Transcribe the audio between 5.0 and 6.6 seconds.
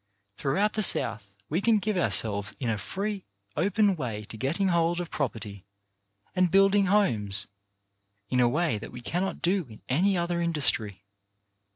property and